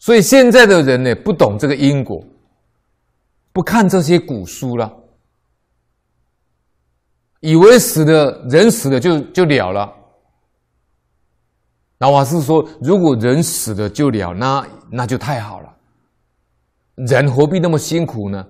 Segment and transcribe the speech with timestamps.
[0.00, 2.24] 所以现在的人呢，不懂这个因果，
[3.52, 4.90] 不看这些古书了，
[7.40, 9.94] 以为死了人死了就就了了。
[11.98, 15.76] 那我是说，如果人死了就了，那那就太好了。
[16.94, 18.46] 人何必那么辛苦呢？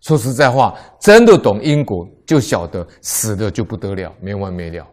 [0.00, 4.86] 说实在话，真的懂因果，就晓得死了就不得了，没完没了，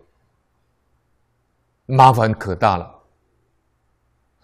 [1.85, 2.92] 麻烦可大了。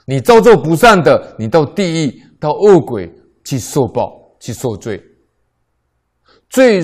[0.10, 3.14] 你造作不善的，你到地狱、到恶鬼
[3.44, 5.00] 去受报、去受罪，
[6.50, 6.82] 罪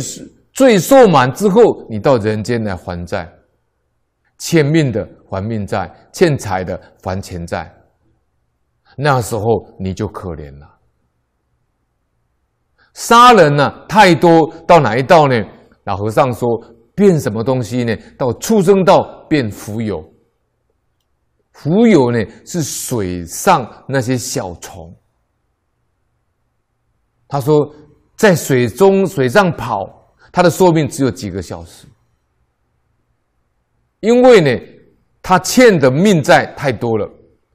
[0.53, 3.27] 罪受满之后，你到人间来还债，
[4.37, 7.75] 欠命的还命债，欠财的还钱债，
[8.95, 9.41] 那时候
[9.79, 10.67] 你就可怜了。
[12.93, 15.35] 杀人呢、啊、太多，到哪一道呢？
[15.85, 16.47] 老和尚说，
[16.93, 17.97] 变什么东西呢？
[18.19, 20.14] 到畜生道变蜉蝣。
[21.65, 24.95] 蜉蝣呢，是水上那些小虫。
[27.27, 27.73] 他说，
[28.15, 31.87] 在水中水上跑，它的寿命只有几个小时，
[33.99, 34.61] 因为呢，
[35.21, 37.09] 他欠的命债太多了，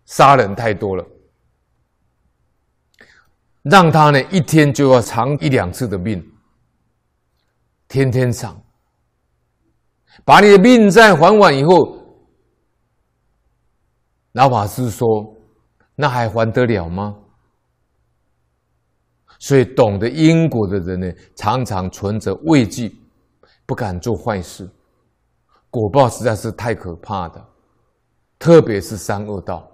[0.06, 1.06] 杀人太多了，
[3.62, 6.20] 让他呢一天就要偿一两次的命，
[7.86, 8.60] 天天偿，
[10.24, 11.99] 把你的命债还完以后。
[14.32, 15.34] 老法师说
[15.96, 17.16] ：“那还还得了吗？”
[19.40, 22.94] 所以懂得因果的人呢，常常存着畏惧，
[23.64, 24.68] 不敢做坏事。
[25.70, 27.44] 果报实在是太可怕的，
[28.38, 29.66] 特别是三恶道。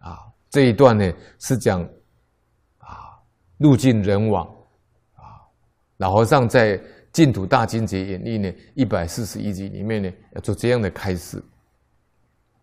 [0.00, 0.18] 啊，
[0.50, 1.82] 这一段呢是讲
[2.78, 3.16] 啊，
[3.58, 4.44] 路尽人亡
[5.14, 5.22] 啊。
[5.98, 6.78] 老和尚在
[7.12, 11.42] 《净土大经解演义》呢一百四十一集里面呢，要做这样的开示。